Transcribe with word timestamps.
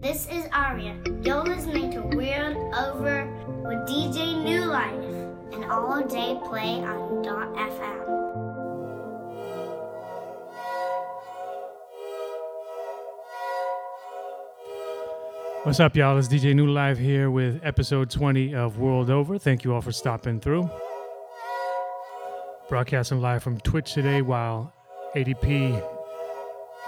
This 0.00 0.26
is 0.32 0.46
Aria. 0.54 0.96
You're 1.22 1.44
listening 1.44 1.90
to 1.90 2.00
World 2.00 2.56
Over 2.74 3.26
with 3.64 3.86
DJ 3.86 4.42
New 4.42 4.64
Life, 4.64 5.04
an 5.52 5.70
all 5.70 6.00
day 6.00 6.38
play 6.42 6.82
on 6.82 7.22
FM. 7.54 8.06
What's 15.64 15.80
up, 15.80 15.94
y'all? 15.94 16.16
It's 16.16 16.28
DJ 16.28 16.54
New 16.54 16.68
Life 16.68 16.96
here 16.96 17.30
with 17.30 17.60
episode 17.62 18.08
20 18.08 18.54
of 18.54 18.78
World 18.78 19.10
Over. 19.10 19.36
Thank 19.38 19.64
you 19.64 19.74
all 19.74 19.82
for 19.82 19.92
stopping 19.92 20.40
through. 20.40 20.70
Broadcasting 22.70 23.20
live 23.20 23.42
from 23.42 23.60
Twitch 23.60 23.92
today 23.92 24.22
while 24.22 24.72
ADP 25.14 25.78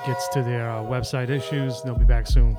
gets 0.07 0.29
to 0.29 0.43
their 0.43 0.71
uh, 0.71 0.83
website 0.83 1.29
issues. 1.29 1.83
They'll 1.83 1.95
be 1.95 2.07
back 2.07 2.27
soon. 2.27 2.57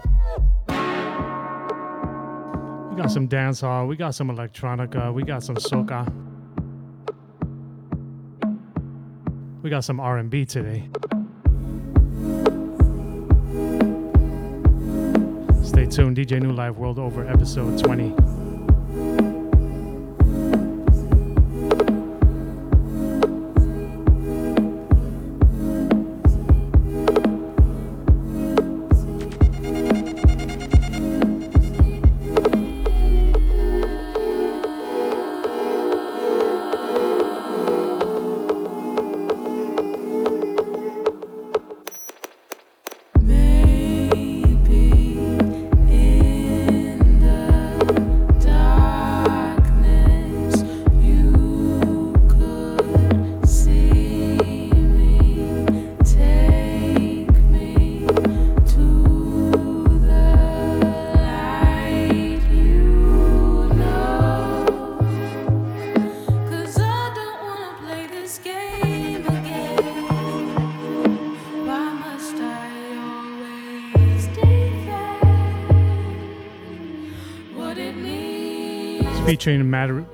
We 2.93 3.01
got 3.01 3.09
some 3.09 3.27
dancehall, 3.27 3.87
we 3.87 3.95
got 3.95 4.13
some 4.13 4.29
electronica, 4.29 5.11
we 5.11 5.23
got 5.23 5.41
some 5.41 5.55
soca. 5.55 6.07
We 9.63 9.71
got 9.71 9.83
some 9.83 9.99
R&B 9.99 10.45
today. 10.45 10.87
Stay 15.63 15.87
tuned, 15.87 16.17
DJ 16.17 16.39
New 16.39 16.51
Life 16.51 16.75
World 16.75 16.99
Over, 16.99 17.27
episode 17.27 17.83
20. 17.83 18.42
Featuring. 79.43 80.05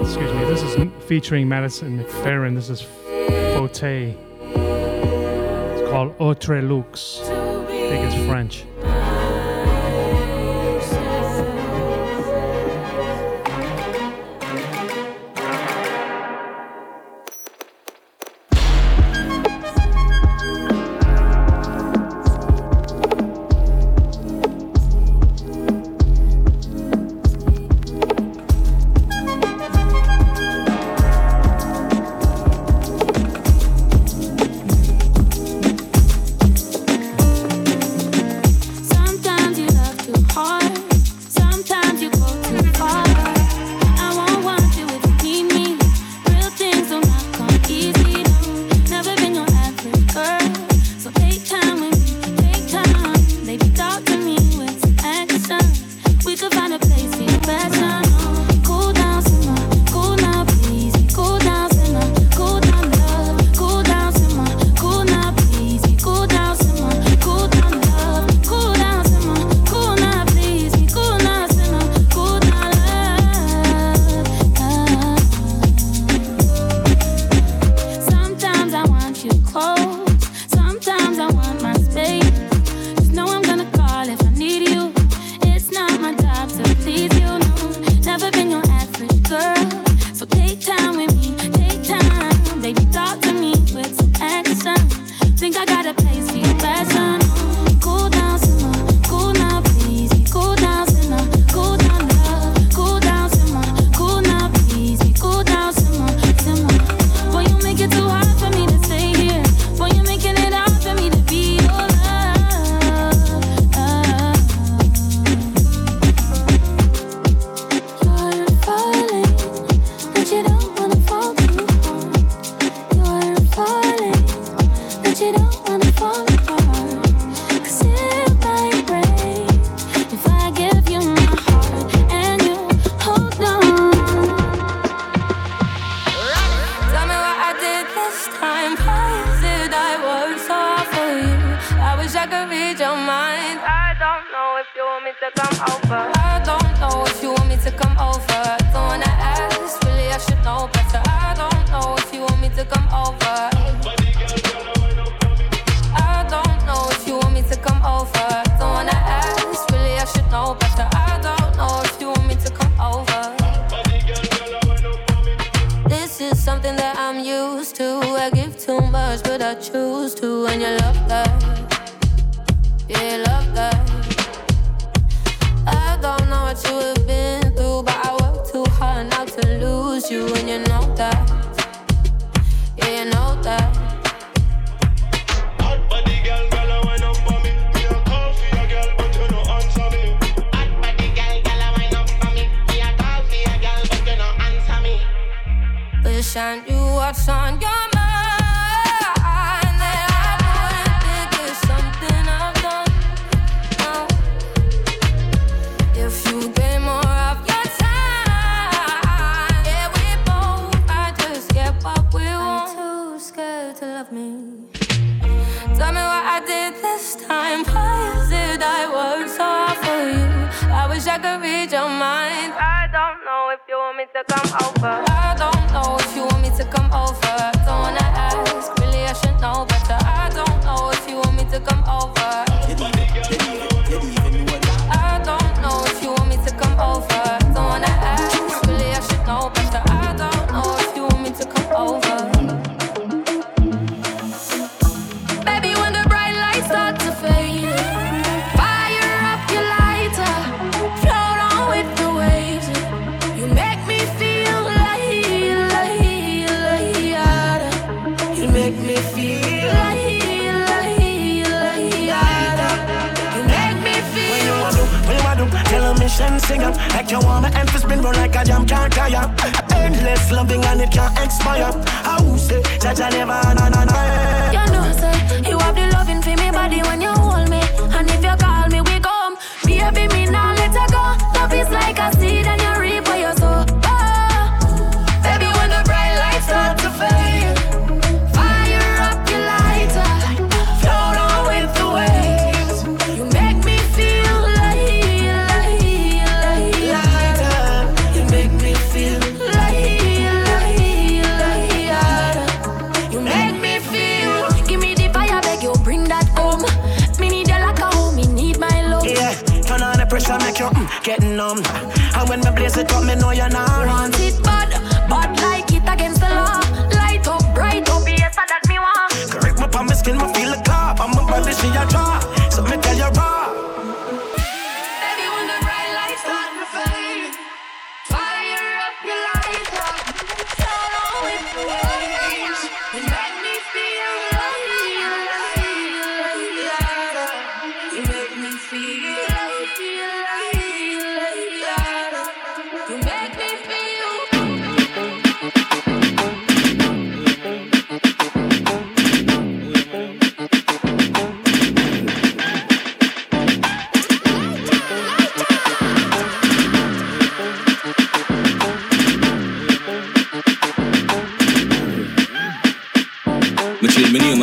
Excuse 0.00 0.32
me. 0.32 0.44
This 0.44 0.62
is 0.62 0.76
featuring 1.04 1.48
Madison 1.48 1.98
McFerrin. 1.98 2.54
This 2.54 2.70
is 2.70 2.80
Faute. 2.80 3.82
It's 3.82 5.90
called 5.90 6.14
Autre 6.20 6.62
Lux. 6.62 7.18
I 7.22 7.66
think 7.66 8.06
it's 8.06 8.14
French. 8.28 8.64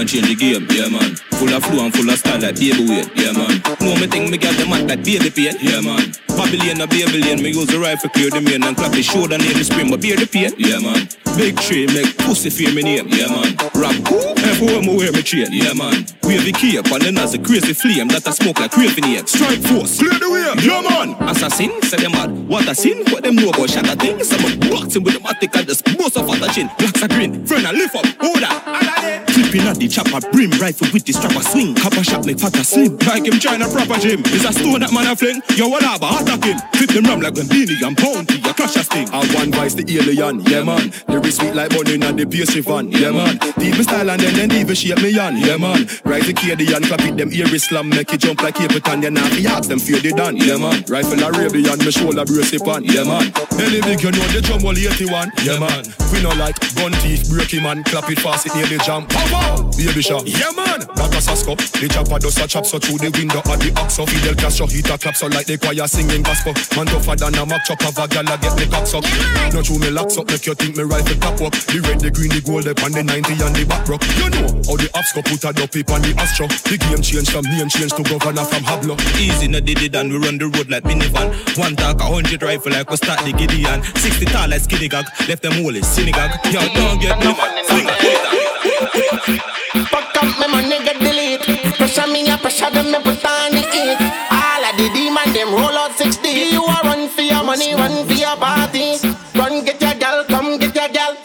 Change 0.10 0.26
the 0.26 0.34
game, 0.34 0.66
yeah 0.74 0.90
man. 0.90 1.14
Full 1.38 1.54
of 1.54 1.62
flow 1.62 1.86
and 1.86 1.94
full 1.94 2.10
of 2.10 2.18
style 2.18 2.42
like 2.42 2.58
baby 2.58 2.82
weight, 2.90 3.14
yeah 3.14 3.30
man. 3.30 3.62
Know 3.78 3.94
me 3.94 4.10
think 4.10 4.34
me 4.34 4.42
got 4.42 4.58
the 4.58 4.66
mat 4.66 4.90
like 4.90 5.06
baby 5.06 5.30
pain, 5.30 5.54
yeah 5.62 5.86
man. 5.86 6.10
Babylon 6.34 6.82
a 6.82 6.88
Babylon, 6.90 7.38
me 7.46 7.54
use 7.54 7.70
the 7.70 7.78
rifle 7.78 8.10
clear 8.10 8.34
the 8.34 8.42
main 8.42 8.66
and 8.66 8.74
clap 8.74 8.90
the 8.90 9.04
shoulder 9.06 9.38
near 9.38 9.54
the 9.54 9.62
spring, 9.62 9.94
but 9.94 10.02
bear 10.02 10.18
the 10.18 10.26
pain, 10.26 10.50
yeah 10.58 10.82
man. 10.82 11.06
Big 11.38 11.54
tree 11.62 11.86
make 11.94 12.18
pussy 12.26 12.50
fear 12.50 12.74
me 12.74 12.82
name, 12.82 13.06
yeah 13.14 13.30
man. 13.30 13.54
Rap 13.78 13.94
who? 14.10 14.18
Everywhere 14.50 14.82
me 14.82 14.98
wear 14.98 15.12
me 15.14 15.22
chain, 15.22 15.54
yeah 15.54 15.78
man. 15.78 16.02
Wavy 16.26 16.58
cape 16.58 16.90
and 16.90 17.06
then 17.06 17.22
as 17.22 17.38
a 17.38 17.40
crazy 17.40 17.78
flame 17.78 18.10
that 18.10 18.26
a 18.26 18.34
smoke 18.34 18.58
like 18.58 18.74
craving 18.74 19.14
egg. 19.14 19.30
Strike 19.30 19.62
force, 19.62 20.02
clear 20.02 20.18
the 20.18 20.26
way, 20.26 20.42
yeah 20.66 20.82
man. 20.82 21.14
Assassin, 21.30 21.70
say 21.86 22.02
them 22.02 22.18
mad. 22.18 22.34
What 22.50 22.66
a 22.66 22.74
sin, 22.74 23.06
what 23.14 23.22
them 23.22 23.38
know 23.38 23.54
about 23.54 23.70
shatter 23.70 23.94
things. 23.94 24.34
I'm 24.34 24.58
boxing 24.58 25.06
with 25.06 25.14
the 25.14 25.22
matic 25.22 25.54
and 25.54 25.70
the 25.70 25.78
bust 26.02 26.18
of 26.18 26.26
a 26.26 26.48
chin. 26.50 26.66
Blacks 26.82 27.06
a 27.06 27.08
green, 27.08 27.46
friend 27.46 27.70
a 27.70 27.72
lift 27.78 27.94
up, 27.94 28.10
order. 28.26 29.29
Clipping 29.50 29.68
at 29.68 29.78
the 29.82 29.88
chopper, 29.88 30.22
brim 30.30 30.52
rifle 30.62 30.86
with 30.94 31.06
the 31.06 31.14
strapper 31.14 31.42
swing. 31.42 31.74
Copper 31.74 32.04
shot 32.04 32.22
make 32.24 32.38
fatter 32.38 32.64
slim. 32.64 32.94
Like 33.02 33.26
him 33.26 33.42
trying 33.42 33.66
a 33.66 33.68
proper 33.68 33.98
gym. 33.98 34.22
Is 34.30 34.46
a 34.46 34.54
stone 34.54 34.86
that 34.86 34.94
man 34.94 35.10
a 35.10 35.18
fling. 35.18 35.42
Yo, 35.58 35.66
what 35.66 35.82
up, 35.82 36.06
attack 36.06 36.46
him. 36.46 36.62
Flip 36.78 36.94
them 36.94 37.10
ram 37.10 37.18
like 37.18 37.34
when 37.34 37.50
beanie 37.50 37.82
and 37.82 37.98
bounty. 37.98 38.38
A 38.46 38.54
crash 38.54 38.78
a 38.78 38.86
sting. 38.86 39.10
I 39.10 39.26
one 39.34 39.50
vice 39.50 39.74
the 39.74 39.82
alien, 39.90 40.46
yeah 40.46 40.62
man. 40.62 40.94
Lyrics 41.10 41.42
sweet 41.42 41.58
like 41.58 41.74
bunny 41.74 41.98
and 41.98 42.14
the 42.14 42.30
pastry 42.30 42.62
van, 42.62 42.94
yeah 42.94 43.10
man. 43.10 43.42
Deep 43.58 43.74
my 43.74 43.82
style 43.82 44.14
and 44.14 44.22
then 44.22 44.38
then 44.38 44.54
even 44.54 44.78
shape 44.78 45.02
me 45.02 45.18
on, 45.18 45.34
yeah 45.42 45.58
man. 45.58 45.90
Rise 46.06 46.30
the 46.30 46.34
Cadian, 46.38 46.86
clap 46.86 47.02
it 47.10 47.18
them 47.18 47.34
ear 47.34 47.50
slam, 47.58 47.90
make 47.90 48.14
it 48.14 48.22
jump 48.22 48.46
like 48.46 48.54
Capitan, 48.54 49.02
yeah 49.02 49.10
now 49.10 49.26
the 49.34 49.50
ask 49.50 49.66
them 49.66 49.82
fear 49.82 49.98
they 49.98 50.14
done, 50.14 50.38
yeah 50.38 50.62
man. 50.62 50.86
Rifle 50.86 51.26
Arabian, 51.26 51.82
me 51.82 51.90
shoulder 51.90 52.22
brace 52.22 52.54
it 52.54 52.62
on, 52.70 52.86
yeah 52.86 53.02
man. 53.02 53.34
Any 53.58 53.82
big 53.82 53.98
you 53.98 54.14
know 54.14 54.30
the 54.30 54.46
drum 54.46 54.62
will 54.62 54.78
81, 54.78 55.34
yeah 55.42 55.58
man. 55.58 55.82
We 56.14 56.22
know 56.22 56.38
like 56.38 56.54
gun 56.78 56.94
teeth, 57.02 57.34
break 57.34 57.50
him 57.50 57.66
and 57.66 57.82
clap 57.86 58.06
it 58.14 58.22
fast, 58.22 58.46
it 58.46 58.54
near 58.54 58.70
the 58.70 58.78
jam. 58.86 59.10
Pow 59.40 59.56
pow, 59.56 59.64
baby 59.78 60.02
shot, 60.02 60.28
yeah 60.28 60.52
man. 60.52 60.84
That 60.96 61.16
a 61.16 61.20
sasko, 61.24 61.56
the 61.80 61.88
chopper 61.88 62.20
does 62.20 62.38
a 62.38 62.48
chop 62.48 62.66
so 62.66 62.80
through 62.80 63.00
the 63.00 63.10
window 63.16 63.40
at 63.40 63.60
the 63.60 63.72
ox 63.80 63.96
so 63.96 64.06
Fidel 64.06 64.36
Castro 64.36 64.68
hit 64.68 64.90
a 64.90 64.98
clap 64.98 65.16
so 65.16 65.28
like 65.28 65.46
the 65.48 65.58
choir 65.58 65.88
singing 65.88 66.24
gospel. 66.24 66.54
Man 66.76 66.88
tougher 66.88 67.16
than 67.16 67.36
a 67.36 67.46
Mac 67.46 67.64
chop 67.66 67.82
of 67.88 67.98
a 67.98 68.08
gal 68.08 68.28
a 68.28 68.36
get 68.38 68.56
the 68.60 68.66
cock 68.68 68.86
suck. 68.86 69.06
No 69.54 69.62
true 69.64 69.80
me 69.80 69.90
locks 69.90 70.18
up, 70.18 70.28
make 70.28 70.46
you 70.46 70.56
think 70.56 70.76
me 70.76 70.84
rifle 70.84 71.16
top 71.24 71.40
up. 71.40 71.54
The 71.72 71.80
red, 71.86 72.00
the 72.00 72.12
green, 72.12 72.32
the 72.32 72.42
gold, 72.44 72.68
up 72.68 72.84
on 72.84 72.92
the 72.92 73.04
90 73.04 73.40
and 73.40 73.56
the 73.56 73.64
back 73.64 73.88
rock. 73.88 74.04
You 74.20 74.28
know 74.30 74.48
how 74.68 74.76
the 74.76 74.90
ops 74.94 75.12
go 75.16 75.22
put 75.24 75.44
a 75.48 75.52
dopey 75.56 75.82
on 75.88 76.02
the 76.04 76.12
astro. 76.20 76.48
The 76.68 76.76
game 76.76 77.02
change 77.02 77.30
from 77.32 77.48
name 77.48 77.70
change 77.72 77.96
to 77.96 78.04
governor 78.04 78.44
from 78.44 78.64
Hablo. 78.68 79.00
Easy, 79.16 79.48
no 79.48 79.60
did 79.60 79.82
it 79.82 79.96
and 79.96 80.12
we 80.12 80.18
run 80.20 80.38
the 80.38 80.52
road 80.52 80.70
like 80.70 80.84
minivan. 80.84 81.32
One 81.58 81.76
talk, 81.76 82.02
a 82.02 82.08
hundred 82.08 82.44
rifle 82.44 82.72
like 82.72 82.90
we 82.90 82.98
start 82.98 83.24
the 83.24 83.32
Gideon. 83.32 83.84
Sixty 83.96 84.26
tall 84.26 84.50
like 84.50 84.62
skinny 84.62 84.90
gag, 84.90 85.08
left 85.28 85.44
them 85.44 85.56
holy 85.64 85.82
synagogue. 85.82 86.36
Yo, 86.52 86.60
don't 86.76 87.00
get 87.00 87.16
no 87.24 87.32
man. 87.32 87.52
Swing 87.66 87.88
it, 87.88 87.98
pull 88.00 88.12
it 88.12 88.24
down. 88.24 88.59
Fuck 88.80 90.16
up 90.24 90.40
my 90.40 90.48
money 90.48 90.80
get 90.84 91.00
delete. 91.00 91.42
Pressure 91.76 92.08
me 92.08 92.30
a 92.30 92.38
pressure 92.38 92.70
them 92.72 92.92
me 92.92 93.00
put 93.04 93.24
on 93.26 93.52
the 93.52 93.62
heat. 93.72 93.98
All 94.32 94.64
of 94.64 94.78
the 94.78 94.90
demon 94.94 95.34
them 95.34 95.54
roll 95.54 95.78
out 95.78 95.92
60 95.98 96.28
You 96.30 96.64
a 96.64 96.80
run 96.84 97.10
for 97.10 97.22
your 97.22 97.44
money, 97.44 97.74
run 97.76 98.08
for 98.08 98.14
your 98.14 98.38
party. 98.38 98.98
Run 99.36 99.66
get 99.66 99.82
your 99.82 99.94
gal, 99.96 100.24
come 100.26 100.58
get 100.58 100.74
your 100.76 100.90
gal. 100.90 101.18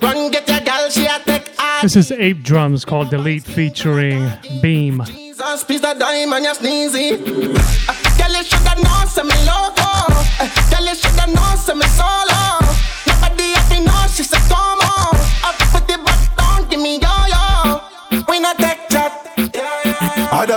Run 0.00 0.30
get 0.30 0.48
your 0.48 0.60
gal, 0.60 0.88
she 0.90 1.06
a 1.06 1.18
take 1.24 1.50
all 1.58 1.82
This 1.82 1.96
is 1.96 2.12
Ape 2.12 2.42
Drums 2.42 2.84
called 2.84 3.10
Delete 3.10 3.42
featuring 3.44 4.30
Beam. 4.62 5.02
Jesus, 5.06 5.64
that 5.64 5.98
dime 5.98 6.32
and 6.32 6.44
you 6.44 6.52
sneezy. 6.52 7.12
Uh, 7.88 7.94
Girl, 8.18 8.36
you 8.36 8.44
shoulda 8.44 8.74
say 9.08 9.22
me 9.22 9.34
loco. 9.44 9.90
Uh, 10.38 10.46
Girl, 10.70 10.86
you 10.86 10.94
shoulda 10.94 11.26
say 11.58 11.74
me 11.74 11.86
solo. 11.98 12.40
Nobody 13.06 13.50
have 13.52 13.68
to 13.70 13.80
know 13.80 14.06
she 14.14 14.22
say 14.22 14.38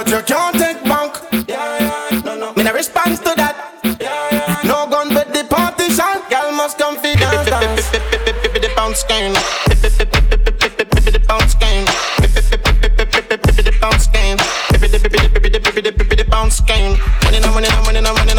you 0.07 0.21
can't 0.23 0.55
take 0.55 0.83
bank. 0.83 1.13
Yeah, 1.47 2.09
yeah, 2.11 2.21
no, 2.23 2.35
no. 2.35 2.53
Me 2.53 2.63
no 2.63 2.73
response 2.73 3.19
to 3.19 3.33
that. 3.35 3.55
Yeah, 3.99 4.61
no 4.63 4.87
gun 4.89 5.13
but 5.13 5.33
the 5.33 5.43
partition. 5.43 6.21
Girl 6.29 6.51
must 6.53 6.77
come 6.77 6.95
fi 6.97 7.15
dance. 7.15 7.45
The 7.45 8.71
bounce 8.75 9.03
game. 9.03 9.33
Bounce 11.27 11.55
game. 11.55 11.85
The 13.57 13.73
bounce 13.81 14.07
game. 14.07 14.37
Bounce 16.29 16.61
game. 16.61 16.97
Money, 17.23 17.39
money, 17.39 18.01
money, 18.01 18.01
money. 18.01 18.36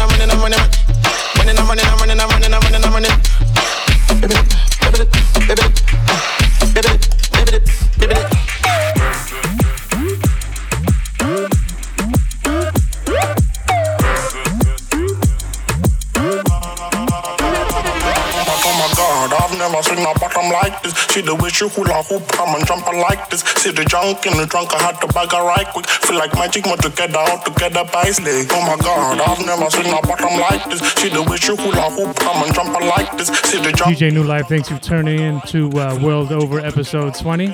See 23.59 23.71
the 23.71 23.83
junk 23.83 24.25
in 24.25 24.37
the 24.37 24.45
trunk, 24.47 24.73
I 24.73 24.81
had 24.81 25.01
to 25.01 25.07
bag 25.07 25.33
her 25.33 25.43
right 25.43 25.67
quick. 25.67 25.85
Feel 25.85 26.17
like 26.17 26.33
magic, 26.33 26.65
more 26.65 26.77
together, 26.77 27.19
all 27.19 27.39
together 27.43 27.83
by 27.91 28.07
leg. 28.23 28.47
Oh 28.51 28.61
my 28.63 28.77
god, 28.81 29.19
I've 29.19 29.45
never 29.45 29.69
seen 29.69 29.91
a 29.91 30.01
bottom 30.01 30.39
like 30.39 30.63
this. 30.71 30.79
See 30.93 31.09
the 31.09 31.21
way 31.21 31.35
she 31.35 31.53
hula 31.53 31.91
hoop, 31.91 32.15
come 32.15 32.41
and 32.41 32.55
jump 32.55 32.71
like 32.79 33.17
this. 33.17 33.27
See 33.27 33.61
the 33.61 33.73
junk. 33.73 33.97
DJ 33.97 34.13
New 34.13 34.23
Life, 34.23 34.47
thanks 34.47 34.69
for 34.69 34.77
turning 34.77 35.19
in 35.19 35.41
to 35.47 35.69
uh, 35.73 35.99
World 36.01 36.31
Over 36.31 36.61
episode 36.61 37.13
20. 37.15 37.47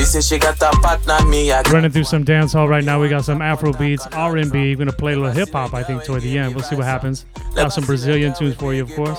She 0.00 0.06
said 0.06 0.24
she 0.24 0.38
got 0.38 0.58
the 0.58 0.70
partner 0.80 1.22
me. 1.26 1.52
I 1.52 1.60
Running 1.62 1.90
through 1.90 2.04
some 2.04 2.24
dance 2.24 2.54
hall 2.54 2.66
right 2.66 2.82
now. 2.82 2.98
We 2.98 3.10
got 3.10 3.26
some 3.26 3.42
Afro 3.42 3.74
beats, 3.74 4.06
R&B. 4.06 4.50
We're 4.52 4.76
gonna 4.76 4.92
play 4.92 5.12
a 5.12 5.16
little 5.16 5.32
hip 5.32 5.50
hop. 5.50 5.74
I 5.74 5.82
think 5.82 6.04
toward 6.04 6.22
the 6.22 6.38
end. 6.38 6.54
We'll 6.54 6.64
see 6.64 6.76
what 6.76 6.86
happens. 6.86 7.26
Got 7.54 7.74
some 7.74 7.84
Brazilian 7.84 8.32
tunes 8.34 8.54
for 8.54 8.72
you, 8.72 8.84
of 8.84 8.94
course. 8.94 9.18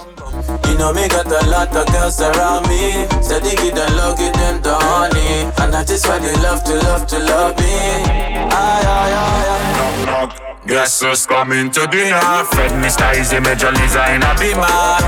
You 0.71 0.77
know 0.77 0.93
me 0.93 1.05
got 1.09 1.27
a 1.27 1.49
lot 1.49 1.75
of 1.75 1.85
girls 1.91 2.21
around 2.21 2.69
me. 2.69 3.05
They 3.41 3.55
get 3.55 3.75
the 3.75 3.93
love, 3.97 4.17
get 4.17 4.33
them 4.35 4.61
the 4.61 4.73
honey. 4.73 5.51
And 5.59 5.73
that 5.73 5.89
is 5.89 6.05
why 6.07 6.19
they 6.19 6.33
love 6.41 6.63
to 6.63 6.75
love 6.75 7.07
to 7.07 7.19
love 7.19 7.57
me. 7.57 7.65
Aye, 7.65 8.83
aye, 8.87 9.13
aye, 9.19 10.37
aye. 10.39 10.50
Guess 10.67 11.01
who's 11.01 11.25
coming 11.25 11.71
to 11.71 11.87
dinner? 11.87 12.21
Fred 12.53 12.71
Mr. 12.77 13.09
Easy 13.19 13.39
Major 13.39 13.71
Lisa 13.71 14.13
in 14.13 14.21
a 14.21 14.31
beamer. 14.37 15.01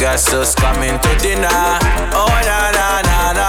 Guess 0.00 0.32
who's 0.32 0.54
coming 0.54 0.98
to 0.98 1.10
dinner? 1.20 1.60
Oh 2.16 2.32
na 2.48 2.72
na 2.72 3.04
na 3.04 3.32
na. 3.36 3.48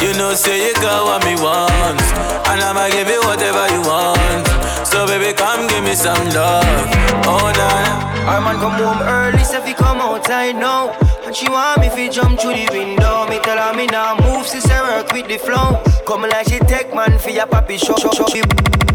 You 0.00 0.12
know 0.18 0.34
say 0.34 0.68
you 0.68 0.74
got 0.74 1.04
what 1.04 1.24
me 1.24 1.40
want, 1.40 2.00
and 2.48 2.60
I'ma 2.60 2.88
give 2.90 3.08
you 3.08 3.20
whatever 3.24 3.64
you 3.72 3.80
want. 3.80 4.46
So 4.86 5.06
baby, 5.06 5.32
come 5.32 5.66
give 5.68 5.84
me 5.84 5.94
some 5.94 6.28
love. 6.36 6.88
Oh 7.24 7.50
na. 7.56 8.10
Our 8.28 8.40
man 8.42 8.60
come 8.60 8.72
home 8.72 9.00
early, 9.00 9.42
so 9.42 9.60
fi 9.62 9.72
come 9.72 10.00
outside 10.02 10.56
now. 10.56 10.92
And 11.24 11.34
she 11.34 11.48
want 11.48 11.80
me 11.80 11.88
fi 11.88 12.10
jump 12.10 12.38
through 12.38 12.54
the 12.54 12.68
window. 12.70 13.26
Me 13.26 13.38
tell 13.40 13.56
her 13.56 13.74
me 13.74 13.86
nah 13.86 14.20
move, 14.20 14.46
sister 14.46 14.82
work 14.82 15.10
with 15.12 15.28
the 15.28 15.38
flow. 15.38 15.80
Come 16.06 16.22
like 16.22 16.48
she 16.48 16.58
take 16.60 16.92
man 16.94 17.18
for 17.18 17.30
your 17.30 17.46
papi 17.46 17.78
show 17.78 17.94
show 17.96 18.10
show. 18.12 18.26
She 18.28 18.42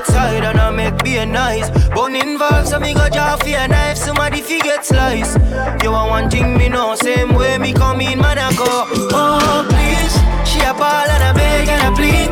side 0.03 0.43
and 0.43 0.59
I 0.59 0.69
make 0.71 1.01
be 1.03 1.17
a 1.17 1.25
nice. 1.25 1.69
Bone 1.89 2.15
involved, 2.15 2.67
so 2.67 2.79
me 2.79 2.93
go 2.93 3.07
draw 3.09 3.37
for 3.37 3.47
a 3.47 3.67
knife. 3.67 3.97
Somebody 3.97 4.41
fi 4.41 4.59
get 4.59 4.85
slice. 4.85 5.35
You 5.83 5.91
want 5.91 6.09
one 6.09 6.29
thing 6.29 6.57
me 6.57 6.67
know, 6.69 6.95
same 6.95 7.33
way 7.35 7.57
me 7.57 7.73
come 7.73 8.01
in, 8.01 8.19
man 8.19 8.37
I 8.37 8.51
go. 8.55 8.67
Oh 9.15 9.65
please, 9.69 10.15
she 10.49 10.59
a 10.59 10.73
ball 10.73 11.07
and 11.07 11.23
a 11.23 11.33
beg 11.33 11.69
and 11.69 11.83
a 11.87 11.91
plead. 11.95 12.29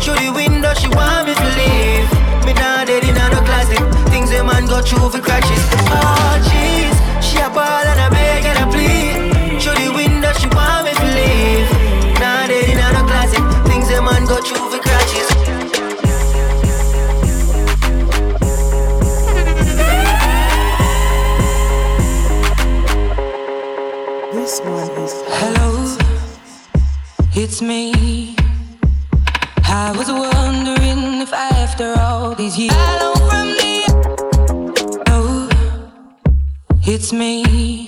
Through 0.00 0.18
the 0.24 0.32
window, 0.32 0.72
she 0.74 0.88
want 0.88 1.28
me 1.28 1.34
to 1.34 1.48
leave. 1.60 2.08
Me 2.46 2.52
nah 2.54 2.84
dead 2.84 3.04
in 3.04 3.14
no 3.14 3.40
closet. 3.44 3.82
Things 4.10 4.32
a 4.32 4.42
man 4.42 4.66
go 4.66 4.80
through 4.80 5.10
for 5.10 5.20
crashes. 5.20 5.62
Oh 5.92 6.40
jeez, 6.48 6.94
she 7.22 7.38
a 7.38 7.48
ball 7.50 7.84
and 7.84 8.00
a 8.00 8.10
beg 8.10 8.44
and 8.46 8.58
a 8.58 8.66
plead. 8.72 8.81
Me. 37.12 37.86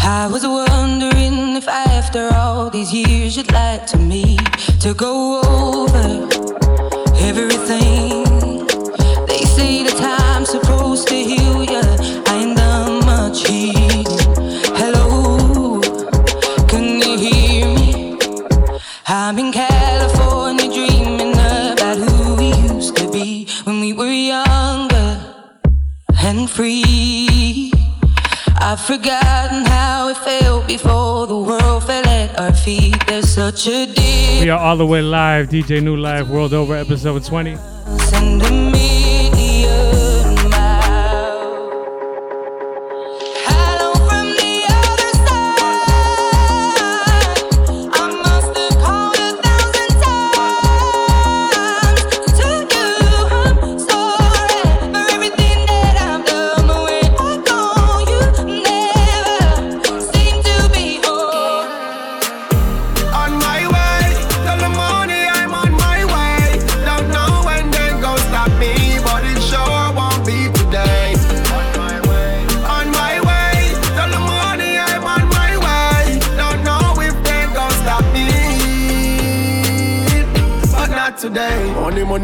I 0.00 0.28
was 0.30 0.46
wondering 0.46 1.56
if 1.56 1.66
after 1.68 2.28
all 2.34 2.70
these 2.70 2.92
years 2.92 3.36
you'd 3.36 3.52
like 3.52 3.86
to 3.88 3.96
me 3.96 4.36
to 4.80 4.94
go 4.94 5.40
over 5.40 6.28
everything. 7.16 7.95
Forgotten 28.96 29.66
how 29.66 30.08
it 30.08 30.16
felt 30.16 30.66
before 30.66 31.26
the 31.26 31.36
world 31.36 31.84
fell 31.84 32.06
at 32.06 32.40
our 32.40 32.54
feet. 32.54 32.96
There's 33.06 33.28
such 33.28 33.66
a 33.66 33.84
difference 33.84 34.40
We 34.40 34.48
are 34.48 34.58
all 34.58 34.78
the 34.78 34.86
way 34.86 35.02
live. 35.02 35.50
DJ 35.50 35.82
New 35.82 35.96
Life 35.96 36.28
World 36.28 36.54
Over 36.54 36.74
episode 36.74 37.22
20. 37.22 37.56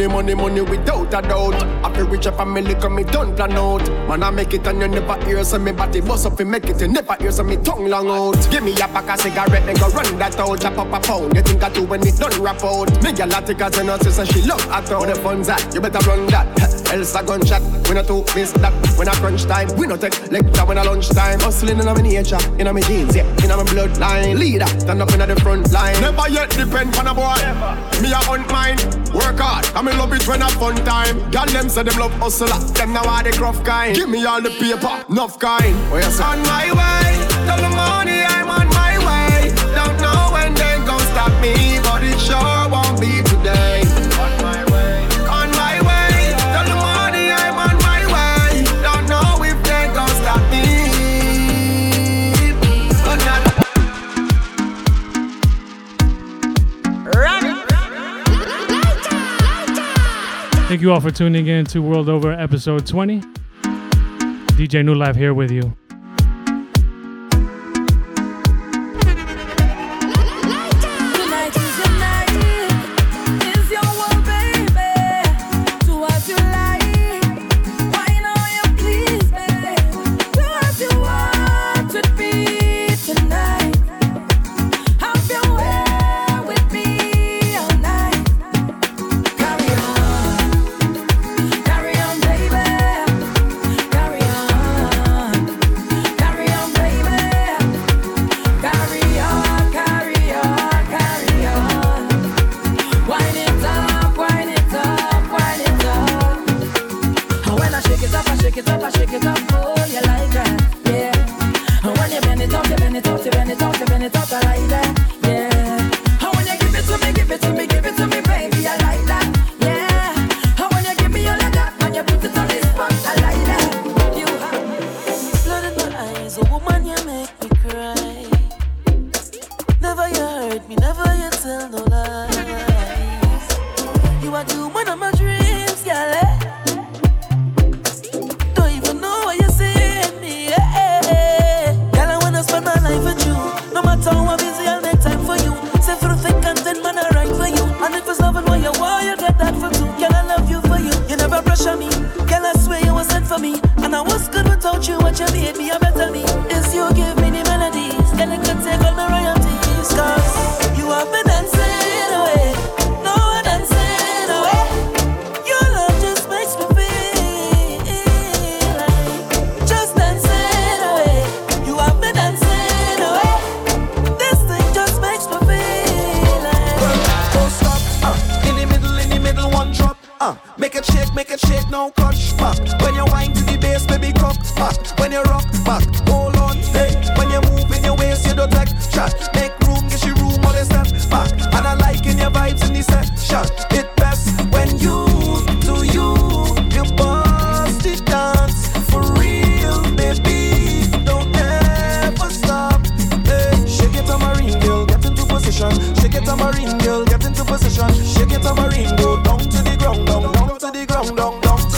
Money, 0.03 0.35
money, 0.35 0.35
money, 0.35 0.61
without 0.63 1.15
a 1.15 1.23
doubt. 1.23 1.63
I 1.85 1.95
feel 1.95 2.09
rich 2.09 2.27
a 2.27 2.33
family 2.33 2.75
come 2.75 2.97
me 2.97 3.05
don't 3.05 3.37
plan 3.37 3.53
out. 3.53 3.89
Man, 4.09 4.25
I 4.25 4.31
make 4.31 4.53
it 4.53 4.67
and 4.67 4.81
you 4.81 4.89
never 4.89 5.25
hear 5.25 5.45
so 5.45 5.61
me 5.61 5.71
body 5.71 6.01
bust 6.01 6.27
up 6.27 6.41
and 6.41 6.51
make 6.51 6.65
it. 6.65 6.81
You 6.81 6.89
never 6.89 7.15
hear 7.21 7.31
so 7.31 7.45
me 7.45 7.57
tongue 7.57 7.87
long 7.87 8.09
out. 8.09 8.51
Give 8.51 8.65
me 8.65 8.73
a 8.73 8.89
pack 8.89 9.09
of 9.09 9.21
cigarette 9.21 9.69
and 9.69 9.79
go 9.79 9.89
run 9.91 10.19
that 10.19 10.37
out. 10.41 10.61
Chop 10.61 10.77
up 10.77 10.93
a 10.93 11.07
pound. 11.07 11.37
You 11.37 11.43
think 11.43 11.63
I 11.63 11.69
do 11.69 11.85
when 11.85 12.05
it 12.05 12.17
done 12.17 12.43
rap 12.43 12.65
out? 12.65 13.01
Me 13.01 13.11
a 13.11 13.27
lot 13.27 13.47
because 13.47 13.77
you 13.77 13.85
know 13.85 13.97
sister 13.99 14.27
she 14.27 14.43
love 14.43 14.67
at 14.71 14.91
all. 14.91 15.07
The 15.07 15.15
funds 15.15 15.49
at? 15.49 15.73
You 15.73 15.81
better 15.81 16.01
run 16.01 16.27
that. 16.27 16.73
Else 16.93 17.15
a 17.15 17.23
gunshot. 17.25 17.63
We 17.89 17.95
not 17.95 18.07
too 18.07 18.23
miss 18.37 18.53
that. 18.53 18.73
When 18.99 19.09
I 19.09 19.15
crunch 19.15 19.45
time, 19.45 19.75
we 19.79 19.87
no 19.87 19.97
take 19.97 20.31
lecture 20.31 20.67
when 20.67 20.77
I 20.77 20.83
lunch 20.83 21.09
time. 21.09 21.41
Hustling 21.41 21.79
in 21.79 21.87
my 21.87 21.95
nature, 21.95 22.37
in 22.59 22.69
my 22.69 22.81
genes, 22.83 23.17
yeah, 23.17 23.25
in 23.43 23.49
my 23.49 23.65
bloodline. 23.65 24.39
Leader, 24.39 24.67
stand 24.67 25.01
up 25.01 25.11
in 25.11 25.21
the 25.21 25.41
front 25.41 25.73
line. 25.73 25.99
Never 26.03 26.29
yet 26.29 26.51
depend 26.51 26.95
on 26.97 27.07
a 27.07 27.15
boy. 27.15 27.41
Me 28.03 28.13
a 28.13 28.21
hunt 28.29 28.47
mine, 28.53 28.77
work 29.15 29.41
hard. 29.41 29.65
I 29.75 29.81
me 29.81 29.93
love 29.93 30.13
it 30.13 30.29
when 30.29 30.43
I 30.43 30.51
fun 30.51 30.77
time. 30.85 31.17
Girl 31.31 31.47
them 31.47 31.71
say 31.71 31.83
them 31.83 31.99
love 31.99 32.13
hustle, 32.21 32.49
them 32.75 32.93
now 32.93 33.09
are 33.09 33.23
the 33.23 33.33
gruff 33.39 33.65
kind. 33.65 33.97
Give 33.97 34.11
me 34.11 34.27
all 34.27 34.43
the 34.43 34.51
paper, 34.51 35.03
enough 35.09 35.39
kind. 35.39 35.75
Oh, 35.91 35.97
you 35.97 36.03
say? 36.13 36.23
On 36.23 36.43
my 36.43 36.69
way, 36.77 37.17
till 37.49 37.57
the 37.57 37.73
morning 37.73 38.21
I'm 38.29 38.51
on 38.51 38.62
Thank 60.73 60.81
you 60.81 60.91
all 60.91 61.01
for 61.01 61.11
tuning 61.11 61.49
in 61.49 61.67
to 61.67 61.83
World 61.83 62.09
Over 62.09 62.33
episode 62.33 62.87
20. 62.87 63.21
DJ 64.57 64.83
New 64.83 64.95
Life 64.95 65.17
here 65.17 65.35
with 65.35 65.51
you. 65.51 65.77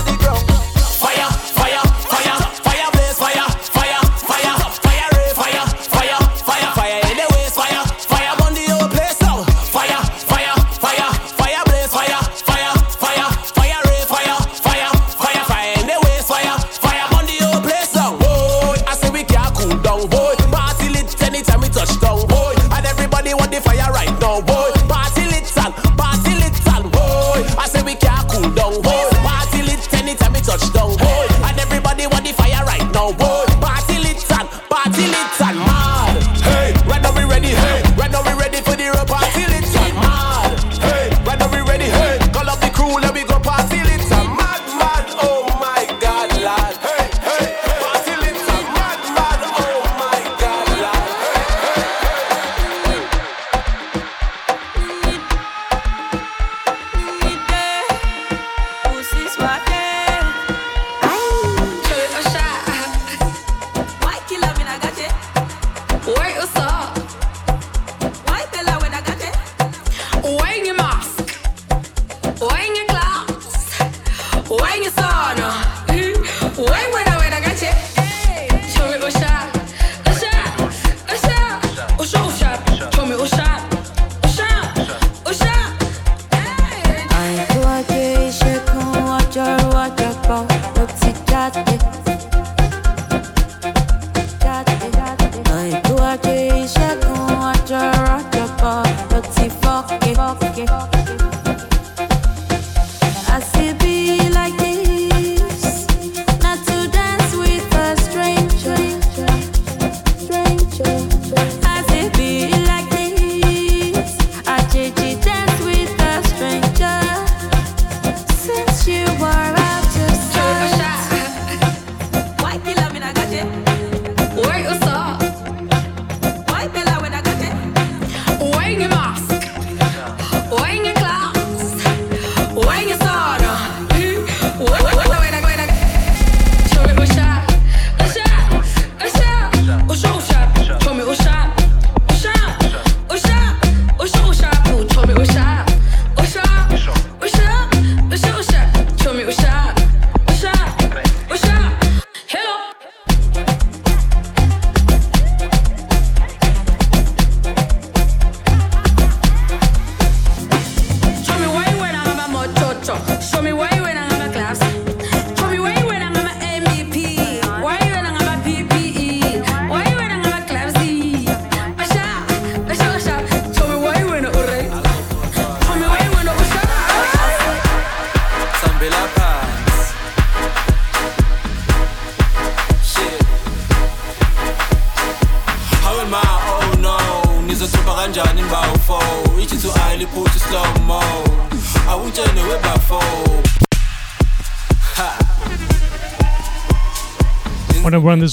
The 0.04 0.16
ground. 0.18 0.44
Fire, 1.00 1.53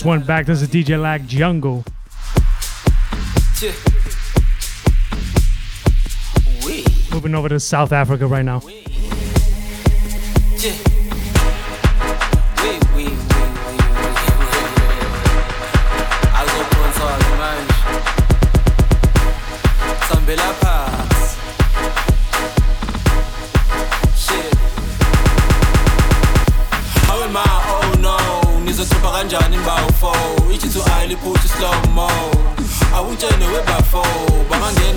just 0.02 0.08
went 0.08 0.26
back. 0.26 0.48
This 0.48 0.64
is 0.64 0.68
DJ 0.68 1.00
Lag 1.00 1.28
Jungle. 1.28 1.86
Yeah. 3.62 3.72
Moving 7.14 7.36
over 7.36 7.50
to 7.50 7.60
South 7.60 7.92
Africa 7.92 8.26
right 8.26 8.44
now. 8.44 8.64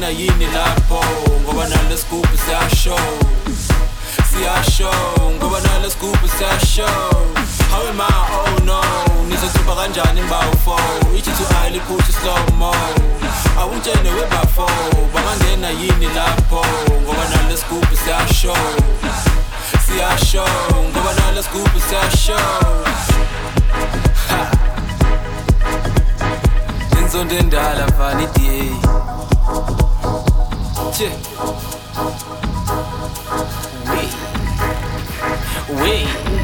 sina 0.05 0.19
yini 0.21 0.47
lapho? 0.47 1.01
Ngoba 1.43 1.69
nale 1.69 1.97
scoop 1.97 2.27
siyasho 2.47 2.97
siyasho 4.31 4.91
ngoba 5.33 5.61
nale 5.61 5.91
scoop 5.91 6.19
siyasho 6.39 6.87
how 7.71 7.89
am 7.89 8.01
I? 8.01 8.09
Oh 8.33 8.65
no. 8.65 8.81
Nizothupha 9.29 9.75
kanjani 9.75 10.21
imbawu 10.21 10.57
fo 10.65 10.77
ichithu 11.17 11.45
ayiliphutha 11.63 12.13
slow 12.13 12.57
mo 12.59 12.75
awutshene 13.61 14.11
webafo. 14.11 14.67
Bangangena 15.15 15.71
yini 15.71 16.07
lapho? 16.15 16.65
Ngoba 17.03 17.25
nale 17.29 17.57
scoop 17.57 17.87
siyasho 18.05 18.57
siyasho 19.87 20.45
ngoba 20.93 21.13
nale 21.15 21.43
scoop 21.43 21.71
siyasho 21.89 22.39
inzondo 27.01 27.35
endala 27.37 27.87
vanity 27.87 28.71
Two. 29.45 31.11
We. 33.91 34.01
We. 35.83 36.44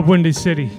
up, 0.00 0.06
Windy 0.06 0.32
City? 0.32 0.70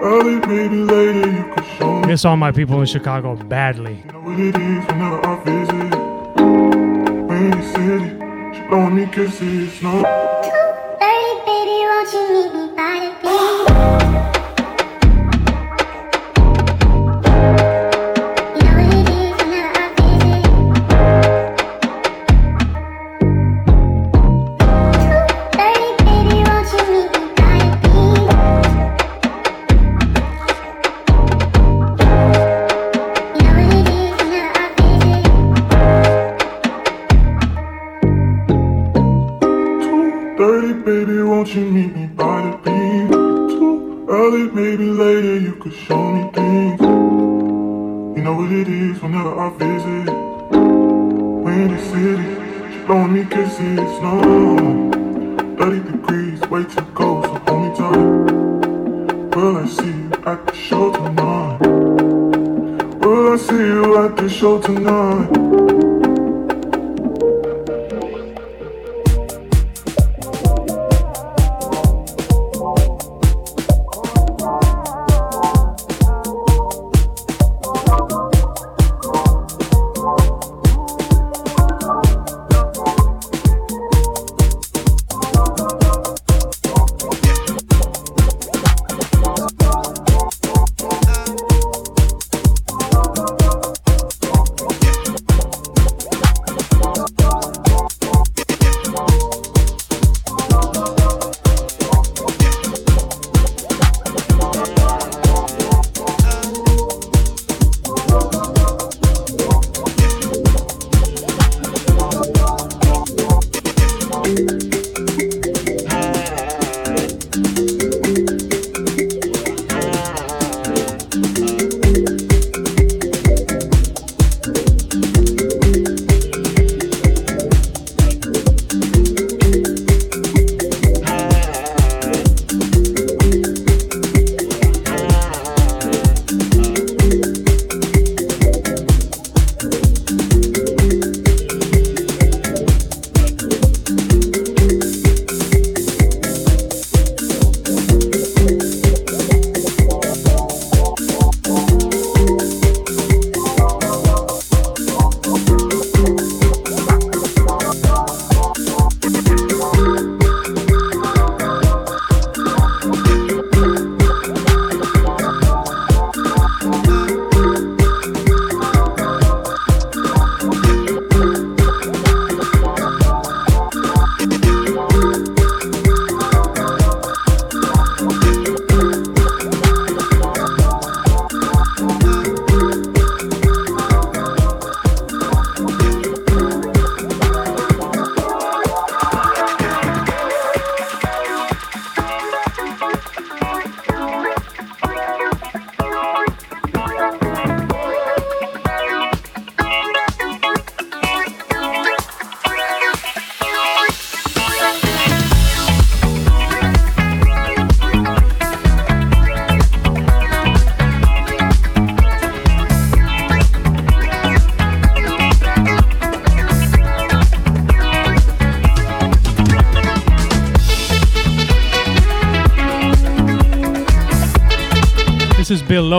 Early, 0.00 0.40
baby, 0.40 0.76
later, 0.76 2.06
Miss 2.06 2.24
all 2.24 2.36
my 2.36 2.52
people 2.52 2.80
in 2.80 2.86
Chicago 2.86 3.36
badly. 3.36 4.02
Too 4.08 4.18
early, 11.02 11.36
baby, 11.44 11.76
won't 11.90 12.12
you 12.12 12.22
meet 12.32 12.50
me 12.54 12.64
by 12.74 12.94
the 13.04 13.10
beach? 13.98 14.03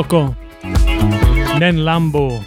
Loco, 0.05 0.35
Nen 1.59 1.83
Lambo. 1.83 2.39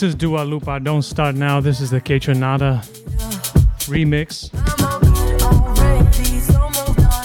This 0.00 0.08
is 0.08 0.14
Dua 0.14 0.44
Lipa, 0.44 0.80
Don't 0.80 1.02
Start 1.02 1.34
Now. 1.34 1.60
This 1.60 1.78
is 1.82 1.90
the 1.90 2.00
Quechonada 2.00 2.80
remix. 3.84 4.48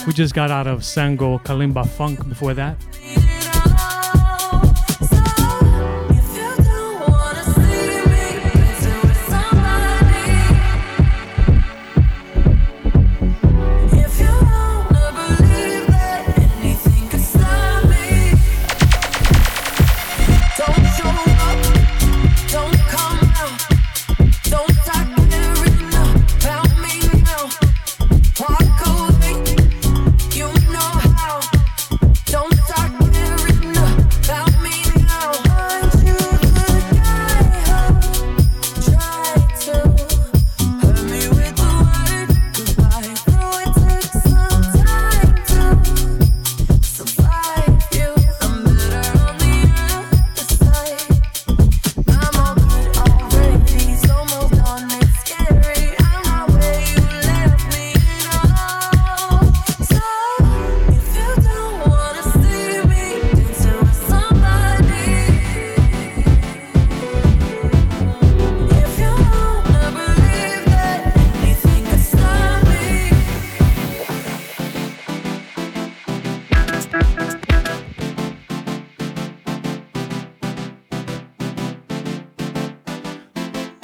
We 0.06 0.12
just 0.12 0.34
got 0.34 0.50
out 0.50 0.66
of 0.66 0.80
Sango 0.80 1.42
Kalimba 1.42 1.88
Funk 1.88 2.28
before 2.28 2.52
that. 2.52 2.76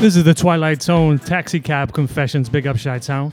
This 0.03 0.17
is 0.17 0.25
the 0.25 0.35
Twilight 0.35 0.83
Zone 0.83 1.21
Taxi 1.21 1.61
Cab 1.61 1.93
Confessions. 1.93 2.49
Big 2.49 2.67
up 2.67 2.77
Shy 2.77 2.99
Town. 2.99 3.33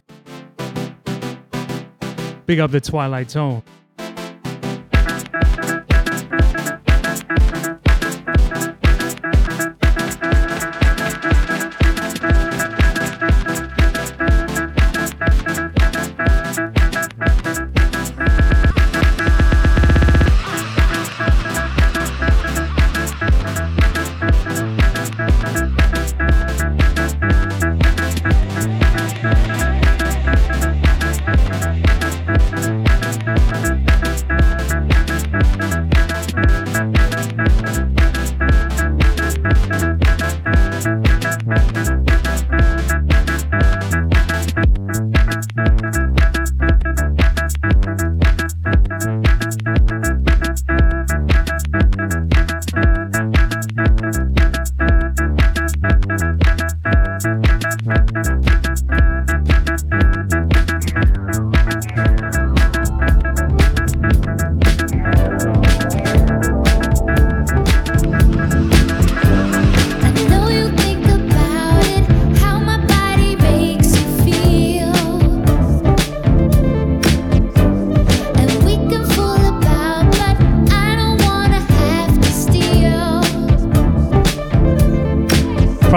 Big 2.46 2.60
up 2.60 2.70
the 2.70 2.80
Twilight 2.80 3.32
Zone. 3.32 3.64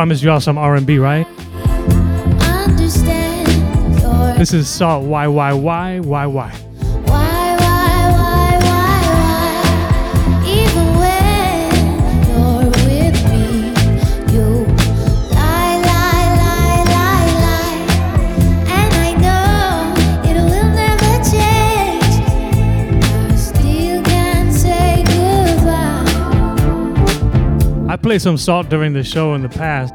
promised 0.02 0.24
y'all 0.24 0.40
some 0.40 0.58
R&B, 0.58 0.98
right? 0.98 1.24
This 4.36 4.52
is 4.52 4.68
SAULT 4.68 5.04
YYY 5.04 6.02
YY. 6.02 6.71
played 28.02 28.20
some 28.20 28.36
SAULT 28.36 28.68
during 28.68 28.92
the 28.92 29.04
show 29.04 29.34
in 29.34 29.42
the 29.42 29.48
past. 29.48 29.94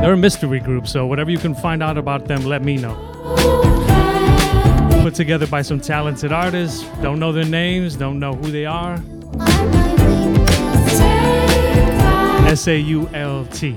They're 0.00 0.14
a 0.14 0.16
mystery 0.16 0.58
group, 0.58 0.88
so 0.88 1.06
whatever 1.06 1.30
you 1.30 1.38
can 1.38 1.54
find 1.54 1.80
out 1.82 1.96
about 1.96 2.26
them, 2.26 2.44
let 2.44 2.62
me 2.62 2.76
know. 2.76 2.94
Put 5.02 5.14
together 5.14 5.46
by 5.46 5.62
some 5.62 5.80
talented 5.80 6.32
artists, 6.32 6.82
don't 7.00 7.20
know 7.20 7.32
their 7.32 7.44
names, 7.44 7.94
don't 7.94 8.18
know 8.18 8.34
who 8.34 8.50
they 8.50 8.66
are. 8.66 9.00
S 12.48 12.66
A 12.66 12.78
U 12.78 13.08
L 13.14 13.46
T. 13.46 13.76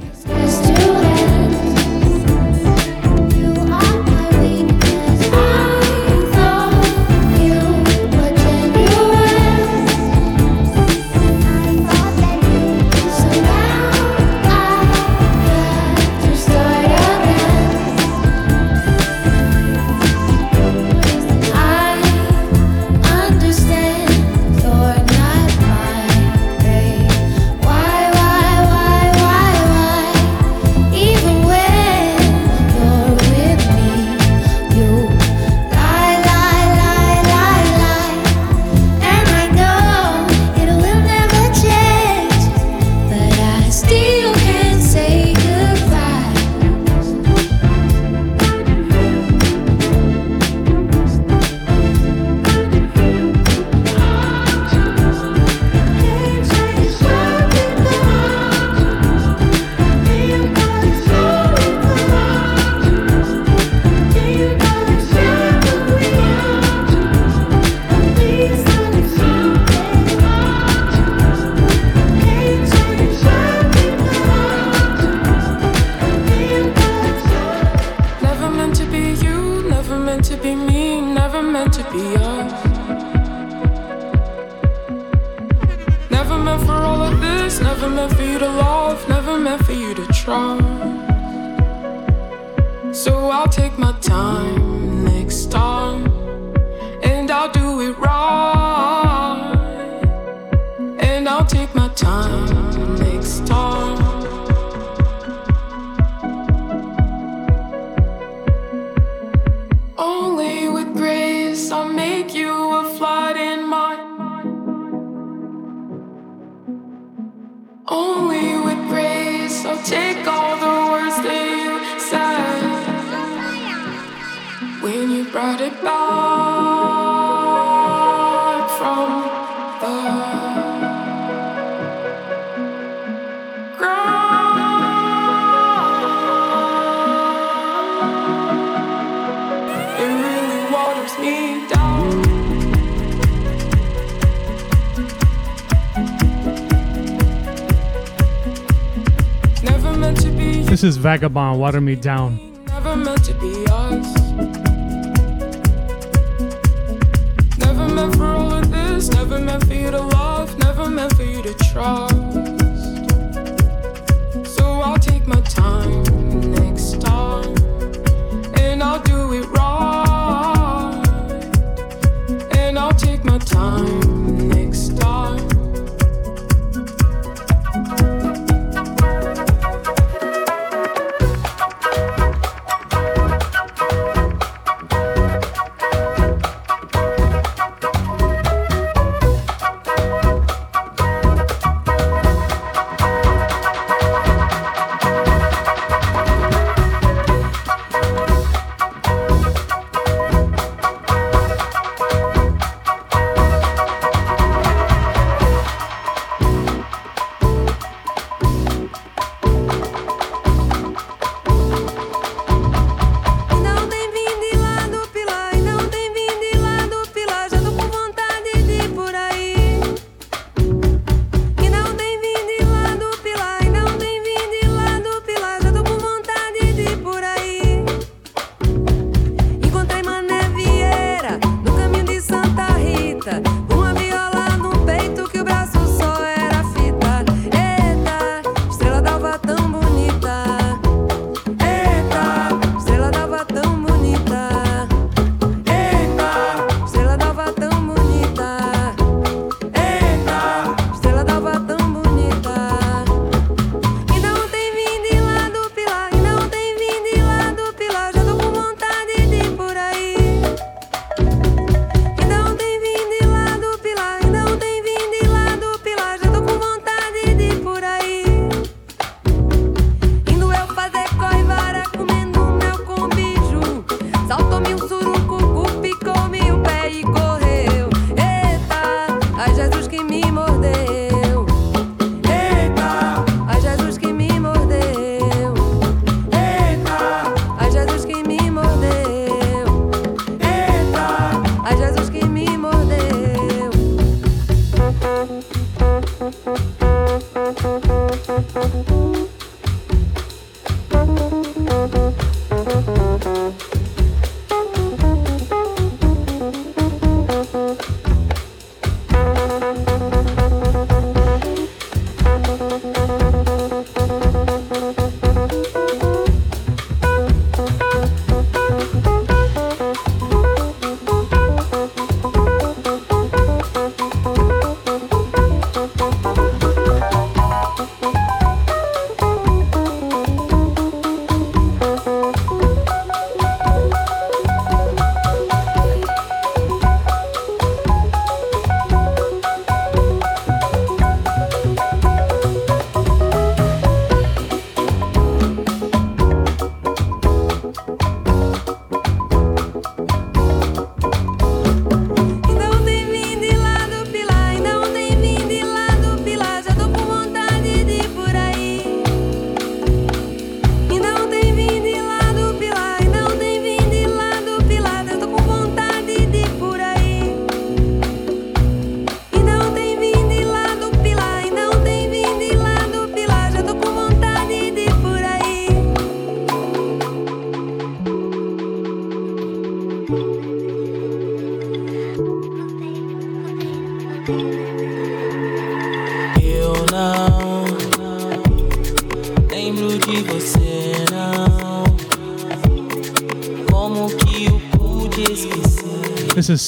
Vagabon, 151.06 151.60
Water 151.60 151.82
Me 151.82 151.94
Down. 151.94 152.55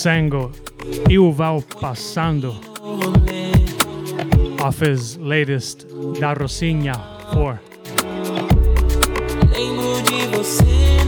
Sango, 0.07 0.53
Eu 1.09 1.33
Vou 1.33 1.61
Passando, 1.81 2.55
off 4.63 4.81
his 4.81 5.17
latest 5.17 5.85
Da 6.17 6.31
Rocinha 6.31 6.93
4. 7.33 7.59
Lembro 9.51 10.01
de 10.03 10.27
você 10.27 10.63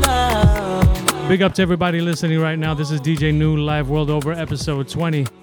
não. 0.06 1.30
Big 1.30 1.41
up 1.41 1.56
to 1.56 1.62
everybody 1.62 2.02
listening 2.02 2.41
right 2.41 2.60
now. 2.60 2.76
This 2.76 2.91
is 2.91 3.00
DJ 3.00 3.32
New 3.32 3.56
Life 3.56 3.89
World 3.89 4.12
Over, 4.12 4.34
episode 4.34 4.89
20. 4.89 5.39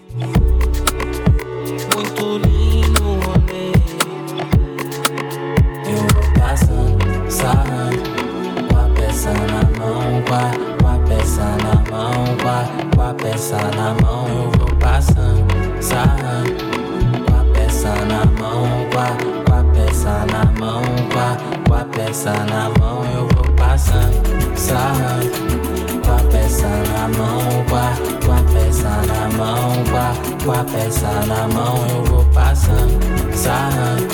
Na 31.26 31.48
mão, 31.48 31.86
eu 31.88 32.04
vou 32.04 32.24
passando, 32.26 32.98
sarrando. 33.34 34.06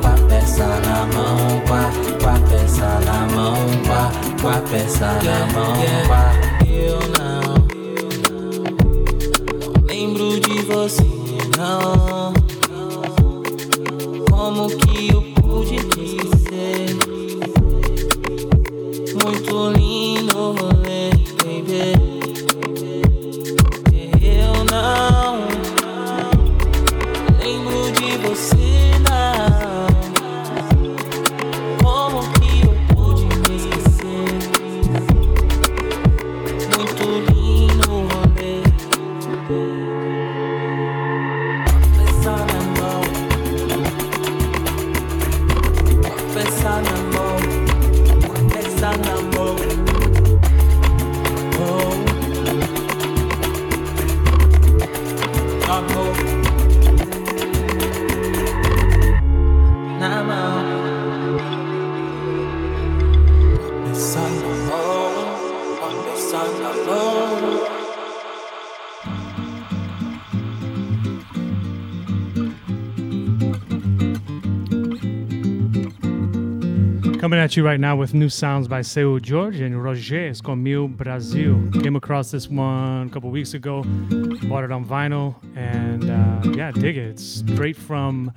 Com 0.00 0.06
a 0.06 0.28
peça 0.28 0.66
na 0.66 1.06
mão, 1.14 1.60
com 1.66 1.74
a, 1.74 1.90
com 2.22 2.28
a 2.28 2.38
peça 2.48 3.00
na 3.04 3.34
mão, 3.34 3.56
com 3.86 3.92
a, 3.92 4.10
com 4.40 4.48
a 4.48 4.60
peça 4.68 5.06
na 5.22 5.46
mão, 5.52 5.74
com 6.06 6.12
a... 6.12 6.27
Coming 77.28 77.40
at 77.40 77.58
you 77.58 77.62
right 77.62 77.78
now 77.78 77.94
with 77.94 78.14
new 78.14 78.30
sounds 78.30 78.68
by 78.68 78.80
Seu 78.80 79.20
Jorge 79.20 79.62
and 79.62 79.84
Roger. 79.84 80.28
It's 80.28 80.40
called 80.40 80.60
Meu 80.60 80.88
Brasil. 80.88 81.60
Came 81.82 81.94
across 81.94 82.30
this 82.30 82.48
one 82.48 83.08
a 83.08 83.10
couple 83.10 83.28
weeks 83.28 83.52
ago. 83.52 83.82
Bought 84.44 84.64
it 84.64 84.72
on 84.72 84.82
vinyl 84.82 85.34
and 85.54 86.08
uh, 86.08 86.56
yeah, 86.56 86.70
dig 86.70 86.96
it. 86.96 87.10
It's 87.10 87.22
straight 87.22 87.76
from 87.76 88.32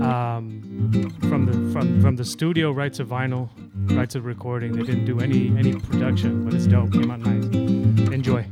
um, 0.00 1.10
from 1.22 1.46
the 1.46 1.72
from 1.72 2.00
from 2.00 2.14
the 2.14 2.24
studio 2.24 2.70
right 2.70 2.92
to 2.92 3.04
vinyl, 3.04 3.50
right 3.96 4.08
to 4.10 4.20
recording. 4.20 4.70
They 4.70 4.84
didn't 4.84 5.04
do 5.04 5.18
any 5.18 5.48
any 5.58 5.74
production, 5.74 6.44
but 6.44 6.54
it's 6.54 6.68
dope. 6.68 6.92
Came 6.92 7.10
out 7.10 7.18
nice. 7.18 7.42
Enjoy. 8.12 8.46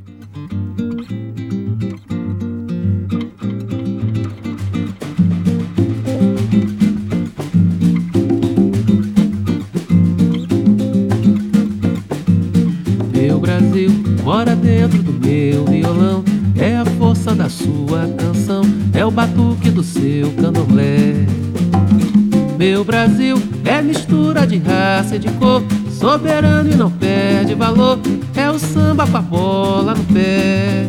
Brasil 23.07 23.40
é 23.64 23.80
mistura 23.80 24.44
de 24.44 24.59
raça 24.59 25.14
e 25.14 25.18
de 25.20 25.30
cor, 25.34 25.62
soberano 25.88 26.72
e 26.72 26.74
não 26.74 26.90
perde 26.90 27.54
valor. 27.54 28.00
É 28.34 28.50
o 28.50 28.59
samba 28.59 29.07
com 29.07 29.16
a 29.16 29.22
bola 29.22 29.94
no 29.94 30.02
pé. 30.07 30.88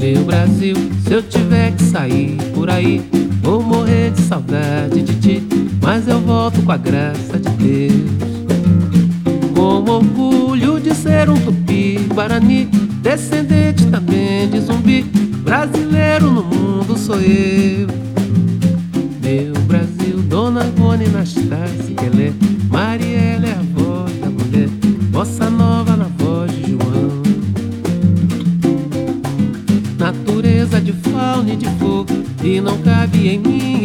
Meu 0.00 0.24
Brasil, 0.24 0.74
se 1.06 1.12
eu 1.12 1.22
tiver 1.22 1.72
que 1.72 1.82
sair 1.82 2.38
por 2.54 2.70
aí, 2.70 3.06
vou 3.42 3.62
morrer 3.62 4.12
de 4.12 4.22
saudade 4.22 5.02
de 5.02 5.14
ti, 5.16 5.46
mas 5.82 6.08
eu 6.08 6.20
volto 6.20 6.62
com 6.62 6.72
a 6.72 6.78
graça 6.78 7.38
de 7.38 7.50
Deus. 7.50 8.34
Com 9.54 9.90
orgulho 9.90 10.80
de 10.80 10.94
ser 10.94 11.28
um 11.28 11.38
tupi 11.38 11.98
guarani, 12.14 12.64
descendente 13.02 13.84
também 13.88 14.48
de 14.48 14.58
zumbi, 14.58 15.02
brasileiro 15.02 16.30
no 16.30 16.42
mundo 16.42 16.96
sou 16.96 17.20
eu. 17.20 17.88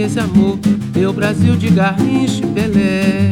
Esse 0.01 0.19
amor. 0.19 0.57
Meu 0.95 1.11
Brasil 1.11 1.55
de 1.55 1.69
Garrincha 1.69 2.43
e 2.43 2.47
Pelé. 2.47 3.31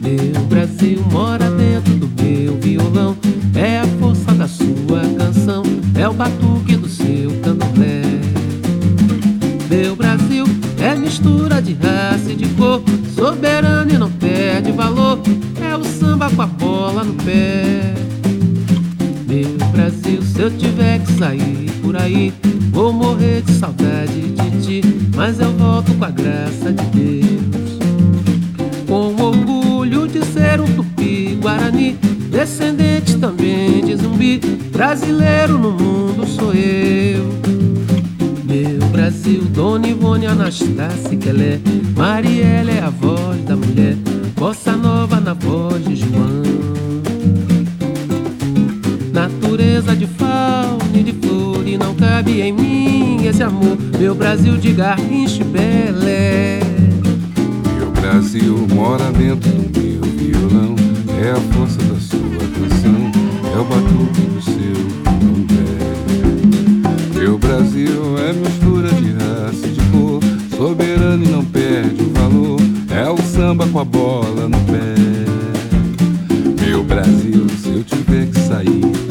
Meu 0.00 0.42
Brasil 0.46 1.04
mora 1.10 1.50
dentro 1.50 1.94
do 1.94 2.22
meu 2.22 2.56
violão. 2.58 3.16
É 3.54 3.80
a 3.80 3.86
força 3.98 4.32
da 4.32 4.46
sua 4.46 5.00
canção, 5.16 5.62
é 5.98 6.08
o 6.08 6.12
batuque 6.12 6.76
do 6.76 6.88
seu 6.88 7.30
candomblé. 7.42 8.02
Meu 9.68 9.96
Brasil 9.96 10.44
é 10.78 10.94
mistura 10.94 11.60
de 11.60 11.74
raça 11.74 12.30
e 12.30 12.36
de 12.36 12.46
cor, 12.50 12.82
soberano 13.14 13.90
e 13.90 13.98
não 13.98 14.10
perde 14.10 14.72
valor. 14.72 15.18
É 15.60 15.76
o 15.76 15.84
samba 15.84 16.30
com 16.30 16.42
a 16.42 16.46
bola 16.46 17.02
no 17.02 17.14
pé. 17.14 17.94
Meu 19.26 19.68
Brasil, 19.72 20.22
se 20.22 20.40
eu 20.40 20.50
tiver 20.50 21.00
que 21.00 21.12
sair 21.12 21.70
por 21.82 21.96
aí, 21.96 22.32
morrer 23.06 23.40
de 23.42 23.52
saudade 23.52 24.20
de 24.20 24.62
ti, 24.62 24.80
mas 25.14 25.38
eu 25.38 25.52
volto 25.52 25.94
com 25.94 26.04
a 26.04 26.10
graça 26.10 26.72
de 26.72 26.84
Deus. 26.86 27.78
Com 28.88 29.14
orgulho 29.22 30.08
de 30.08 30.24
ser 30.26 30.60
um 30.60 30.66
tupi 30.66 31.38
guarani, 31.40 31.92
descendente 32.30 33.16
também 33.16 33.84
de 33.84 33.94
zumbi, 33.96 34.38
brasileiro 34.72 35.56
no 35.56 35.70
mundo 35.70 36.26
sou 36.26 36.52
eu. 36.52 37.24
Meu 38.44 38.88
Brasil, 38.90 39.42
Dona 39.54 39.86
Ivone 39.86 40.26
Anastácia 40.26 41.16
Kelé, 41.16 41.60
Mariela 41.96 42.72
é 42.72 42.80
a 42.80 42.90
voz 42.90 43.40
da 43.44 43.54
mulher, 43.54 43.94
Bossa 44.34 44.76
Nova 44.76 45.20
na 45.20 45.32
voz 45.32 45.84
de 45.84 45.94
João. 45.94 46.42
Natureza 49.12 49.94
de 49.94 50.06
fauna 50.08 50.78
e 50.94 51.02
de 51.04 51.12
flor 51.12 51.55
não 51.76 51.94
cabe 51.94 52.40
em 52.40 52.52
mim 52.52 53.26
esse 53.26 53.42
amor, 53.42 53.76
meu 53.98 54.14
Brasil 54.14 54.56
de 54.56 54.72
garrincha 54.72 55.44
belé. 55.44 56.60
Meu 57.76 57.90
Brasil 57.90 58.66
mora 58.72 59.10
dentro 59.12 59.50
do 59.50 59.80
meu 59.80 60.00
violão. 60.02 60.76
É 61.22 61.30
a 61.30 61.40
força 61.54 61.78
da 61.78 61.98
sua 61.98 62.20
canção, 62.54 63.10
é 63.52 63.58
o 63.58 63.64
batuque 63.64 64.20
do 64.22 64.42
seu 64.42 64.76
candomblé. 65.04 65.78
Meu 67.18 67.38
Brasil 67.38 68.18
é 68.18 68.32
mistura 68.32 68.88
de 68.92 69.12
raça 69.12 69.66
e 69.66 69.70
de 69.70 69.80
cor, 69.90 70.20
soberano 70.56 71.24
e 71.24 71.28
não 71.28 71.44
perde 71.44 72.02
o 72.02 72.10
valor. 72.10 72.60
É 72.90 73.10
o 73.10 73.18
samba 73.18 73.66
com 73.66 73.80
a 73.80 73.84
bola 73.84 74.48
no 74.48 74.58
pé. 74.60 74.94
Meu 76.64 76.84
Brasil, 76.84 77.46
se 77.62 77.68
eu 77.68 77.84
tiver 77.84 78.26
que 78.26 78.40
sair 78.40 79.05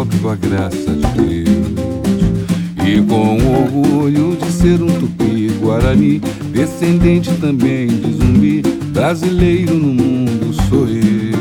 Com 0.00 0.30
a 0.30 0.34
graça 0.34 0.94
de 0.94 1.44
Deus. 1.44 1.48
E 2.86 3.02
com 3.02 3.36
orgulho 3.36 4.34
de 4.34 4.50
ser 4.50 4.82
um 4.82 4.86
tupi 4.86 5.50
guarani, 5.60 6.20
descendente 6.52 7.30
também 7.34 7.86
de 7.86 8.14
zumbi, 8.14 8.62
brasileiro 8.94 9.74
no 9.74 9.88
mundo 9.88 10.54
sou 10.70 10.88
eu. 10.88 11.38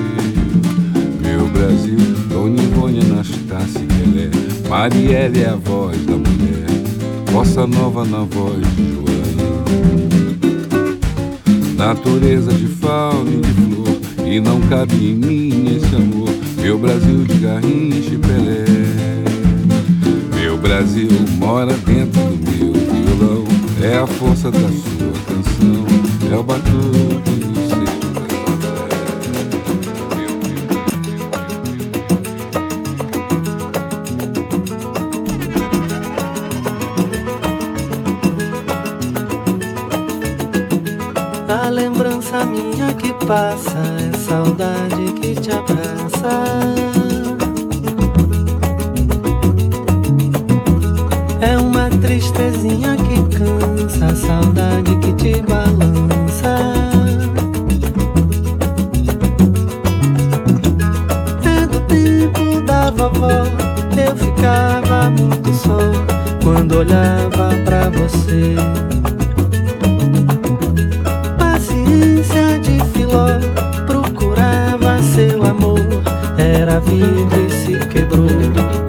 Meu 1.21 1.47
Brasil, 1.47 1.97
Dona 2.27 2.61
Ivone 2.61 2.99
Anastácia 2.99 3.79
Pelé, 3.79 4.29
Marielle 4.67 5.43
é 5.43 5.49
a 5.49 5.55
voz 5.55 5.97
da 6.05 6.17
mulher, 6.17 6.67
Bossa 7.31 7.65
Nova 7.65 8.03
na 8.03 8.25
voz 8.25 8.59
de 8.75 8.91
Joana. 8.91 9.09
Natureza 11.77 12.51
de 12.51 12.67
fauna 12.67 13.31
e 13.31 13.39
de 13.39 13.53
flor, 13.53 13.97
e 14.27 14.41
não 14.41 14.59
cabe 14.61 14.95
em 14.95 15.15
mim 15.15 15.77
esse 15.77 15.95
amor, 15.95 16.28
meu 16.69 16.77
Brasil 16.77 17.23
de 17.25 17.33
Garrincha 17.39 18.13
e 18.13 18.17
Pelé. 18.19 18.65
Meu 20.39 20.55
Brasil 20.55 21.09
mora 21.39 21.73
dentro 21.73 22.21
do 22.21 22.37
meu 22.45 22.73
violão, 23.17 23.43
é 23.81 23.97
a 23.97 24.05
força 24.05 24.51
da 24.51 24.59
sua 24.59 25.11
canção, 25.25 26.31
é 26.31 26.35
o 26.35 26.43
batuque 26.43 27.28
A 41.49 41.67
lembrança 41.67 42.45
minha 42.45 42.93
que 42.93 43.11
passa 43.25 43.79
é 43.97 44.15
saudade 44.15 45.11
que 45.13 45.33
te 45.33 45.49
abraça. 45.51 46.43
É 51.41 51.57
uma 51.57 51.89
tristezinha 51.89 52.95
que 52.97 53.35
cansa, 53.35 54.15
saudade 54.15 54.95
que 54.97 55.11
te 55.13 55.41
balança. 55.41 56.55
É 61.43 61.65
do 61.65 61.79
tempo 61.87 62.61
da 62.61 62.91
vovó, 62.91 63.27
eu 63.97 64.15
ficava 64.15 65.09
muito 65.09 65.51
só 65.55 65.79
quando 66.43 66.77
olhava 66.77 67.55
pra 67.65 67.89
você. 67.89 68.98
Filó, 73.09 73.25
procurava 73.87 75.01
seu 75.01 75.43
amor, 75.43 75.79
era 76.37 76.79
vivo 76.79 77.29
e 77.47 77.49
se 77.49 77.87
quebrou. 77.87 78.88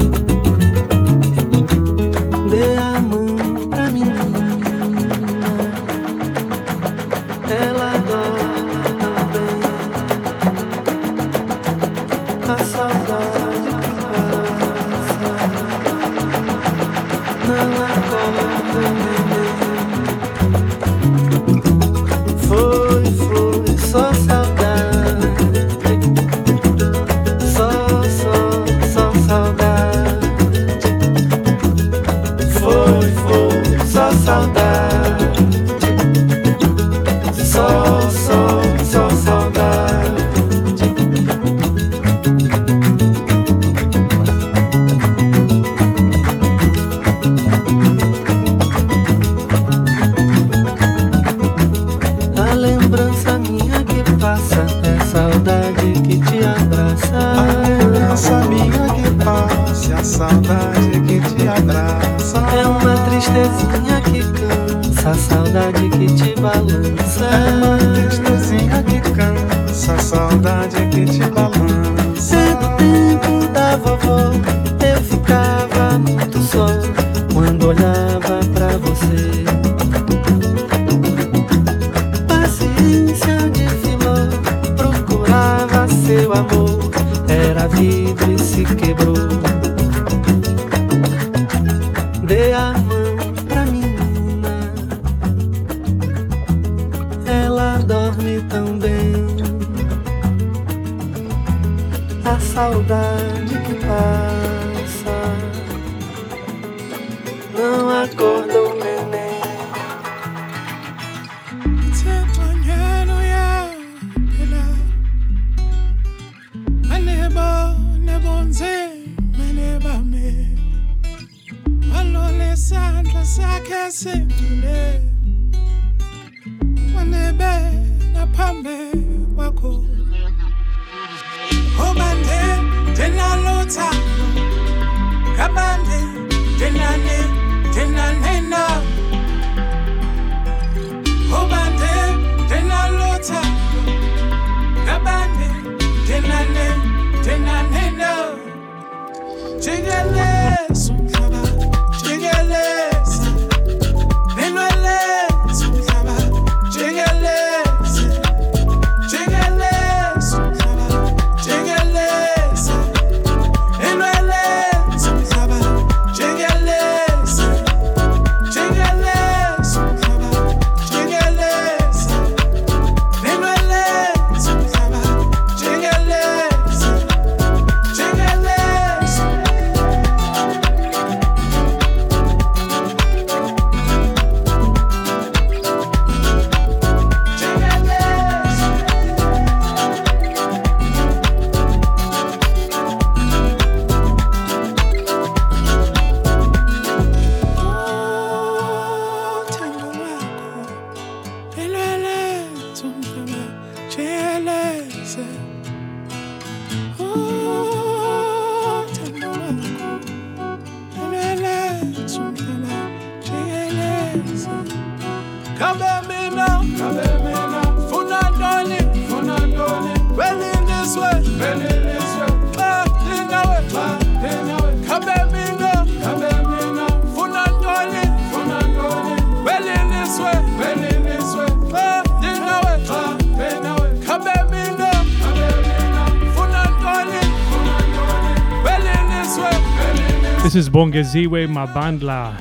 Bongeziwe 240.80 241.46
Mabandla, 241.46 242.40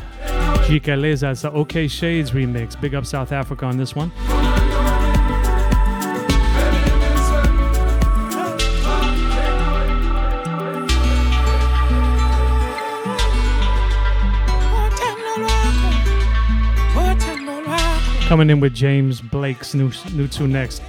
Jikeleza, 0.66 1.36
the 1.42 1.52
OK 1.52 1.90
Shades 1.90 2.32
remix. 2.32 2.80
Big 2.80 2.96
up 2.96 3.06
South 3.06 3.34
Africa 3.34 3.66
on 3.66 3.76
this 3.76 3.94
one. 3.94 4.10
Coming 18.30 18.50
in 18.50 18.62
with 18.62 18.74
James 18.74 19.20
Blake's 19.20 19.74
new, 19.74 19.92
new 20.14 20.30
two 20.30 20.48
next. 20.48 20.82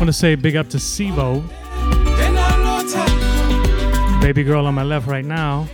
want 0.00 0.08
to 0.08 0.14
say 0.14 0.34
big 0.34 0.56
up 0.56 0.66
to 0.66 0.78
Sibo. 0.78 1.46
Baby 4.22 4.44
girl 4.44 4.64
on 4.64 4.74
my 4.74 4.82
left 4.82 5.06
right 5.06 5.24
now. 5.24 5.68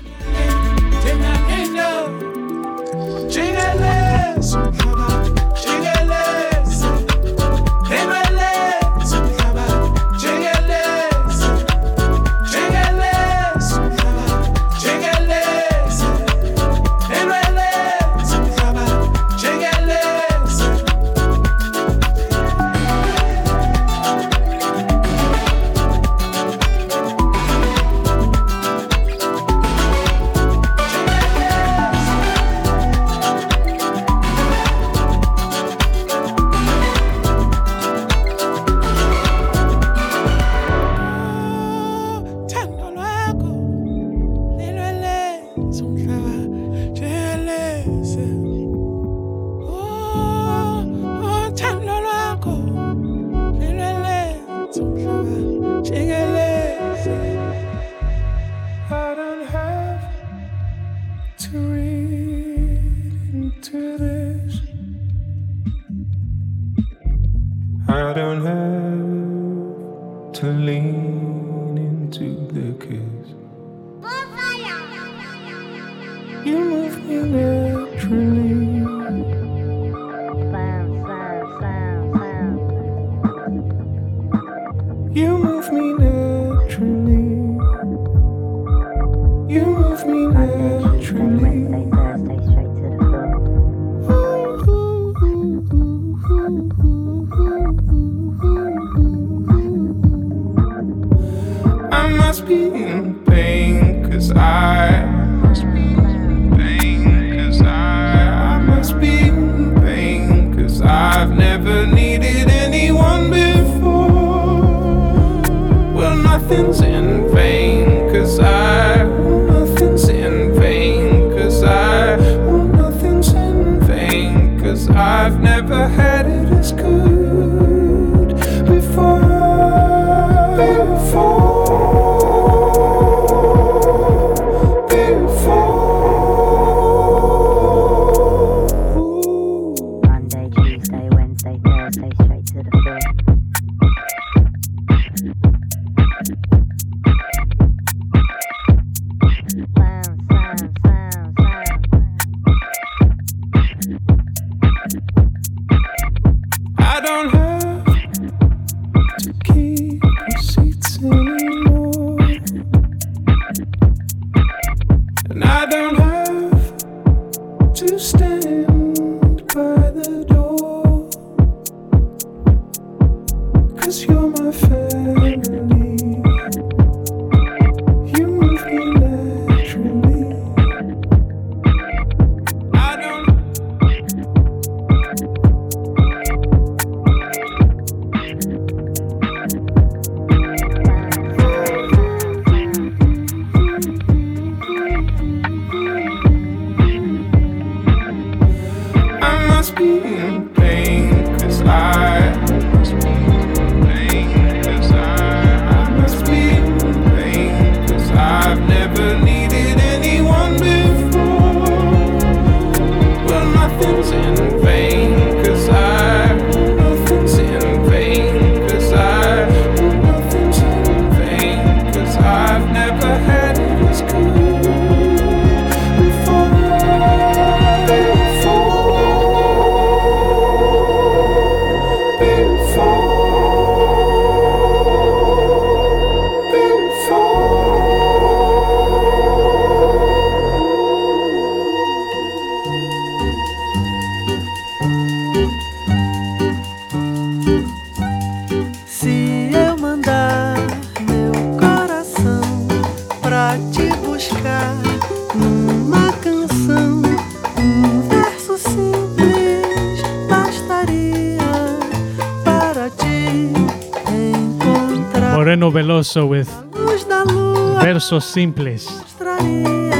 Da 267.16 267.22
lua 267.22 267.80
Versos 267.80 268.24
Simples. 268.24 268.84
mostraria 268.84 269.96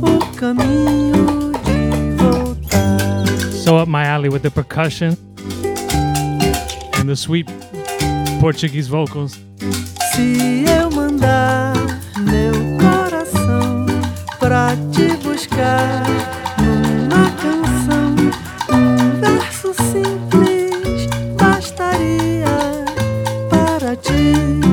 o 0.00 0.36
caminho 0.36 1.52
de 1.64 2.22
voltar. 2.22 3.52
So 3.52 3.76
up 3.76 3.90
my 3.90 4.04
alley 4.06 4.28
with 4.28 4.42
the 4.42 4.50
percussion 4.50 5.16
and 6.98 7.08
the 7.08 7.16
sweet 7.16 7.50
Portuguese 8.40 8.88
vocals. 8.88 9.38
Se 10.14 10.64
eu 10.68 10.90
mandar 10.90 11.74
meu 12.20 12.52
coração 12.78 13.86
pra 14.38 14.76
te 14.92 15.16
buscar 15.22 16.04
numa 16.58 17.30
canção, 17.42 18.14
um 18.70 19.20
verso 19.20 19.74
simples 19.74 21.06
bastaria 21.36 22.46
para 23.50 23.96
te 23.96 24.63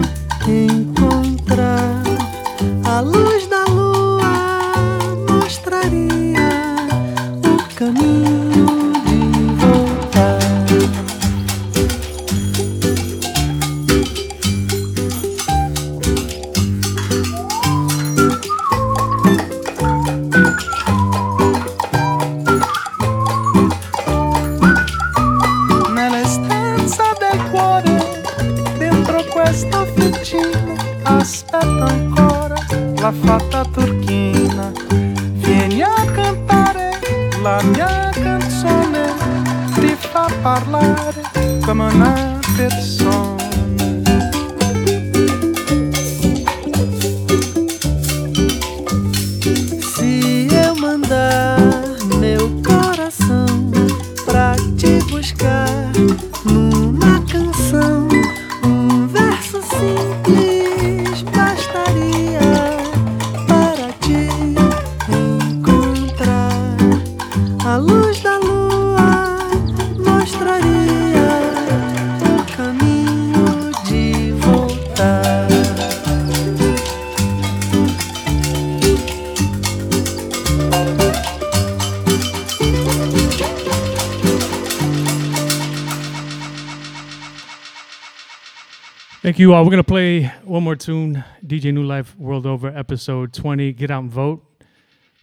Thank 89.22 89.38
you 89.38 89.54
all. 89.54 89.64
We're 89.64 89.70
gonna 89.70 89.84
play 89.84 90.24
one 90.44 90.64
more 90.64 90.76
tune. 90.76 91.24
DJ 91.46 91.72
New 91.72 91.84
Life 91.84 92.18
World 92.18 92.48
Over 92.48 92.70
episode 92.76 93.34
20. 93.34 93.72
Get 93.74 93.92
out 93.92 94.02
and 94.02 94.12
vote. 94.12 94.44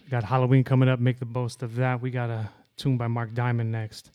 We 0.05 0.09
got 0.09 0.23
Halloween 0.23 0.63
coming 0.63 0.87
up. 0.87 1.01
Make 1.01 1.19
the 1.19 1.25
most 1.25 1.63
of 1.63 1.75
that. 1.75 2.01
We 2.01 2.09
got 2.09 2.29
a 2.29 2.49
tune 2.77 2.95
by 2.95 3.07
Mark 3.07 3.33
Diamond 3.33 3.73
next. 3.73 4.11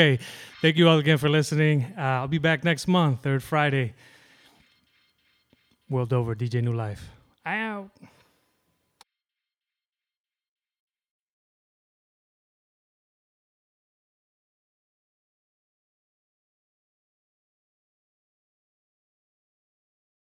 Okay. 0.00 0.22
Thank 0.60 0.76
you 0.76 0.88
all 0.88 0.98
again 0.98 1.18
for 1.18 1.28
listening. 1.28 1.92
Uh, 1.96 2.00
I'll 2.00 2.28
be 2.28 2.38
back 2.38 2.64
next 2.64 2.86
month, 2.86 3.22
third 3.22 3.42
Friday. 3.42 3.94
World 5.88 6.12
over, 6.12 6.34
DJ 6.34 6.62
New 6.62 6.72
Life. 6.74 7.19